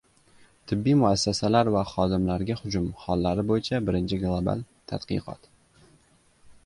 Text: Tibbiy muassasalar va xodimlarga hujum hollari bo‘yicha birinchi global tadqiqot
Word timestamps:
Tibbiy 0.69 0.95
muassasalar 1.01 1.69
va 1.75 1.83
xodimlarga 1.91 2.57
hujum 2.61 2.87
hollari 3.03 3.45
bo‘yicha 3.53 3.83
birinchi 3.91 4.21
global 4.25 4.65
tadqiqot 4.93 5.51